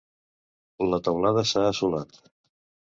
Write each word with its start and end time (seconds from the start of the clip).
La 0.93 1.01
teulada 1.09 1.47
s'ha 1.53 1.65
assolat. 1.75 2.21